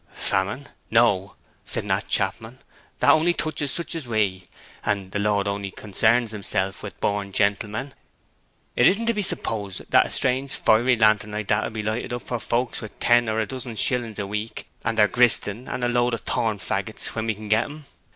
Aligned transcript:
'Famine 0.11 0.67
no!' 0.89 1.35
said 1.63 1.85
Nat 1.85 2.07
Chapman. 2.07 2.57
'That 3.01 3.11
only 3.11 3.33
touches 3.35 3.69
such 3.71 3.93
as 3.93 4.07
we, 4.07 4.47
and 4.83 5.11
the 5.11 5.19
Lord 5.19 5.47
only 5.47 5.69
consarns 5.69 6.31
himself 6.31 6.81
with 6.81 6.99
born 6.99 7.31
gentlemen. 7.31 7.93
It 8.75 8.87
isn't 8.87 9.05
to 9.05 9.13
be 9.13 9.21
supposed 9.21 9.83
that 9.91 10.07
a 10.07 10.09
strange 10.09 10.55
fiery 10.55 10.95
lantern 10.95 11.33
like 11.33 11.49
that 11.49 11.65
would 11.65 11.73
be 11.73 11.83
lighted 11.83 12.13
up 12.13 12.23
for 12.23 12.39
folks 12.39 12.81
with 12.81 12.99
ten 12.99 13.29
or 13.29 13.39
a 13.39 13.45
dozen 13.45 13.75
shillings 13.75 14.17
a 14.17 14.25
week 14.25 14.65
and 14.83 14.97
their 14.97 15.07
gristing, 15.07 15.67
and 15.71 15.83
a 15.83 15.87
load 15.87 16.15
o' 16.15 16.17
thorn 16.17 16.57
faggots 16.57 17.09
when 17.13 17.27
we 17.27 17.35
can 17.35 17.47
get 17.47 17.65
'em. 17.65 17.85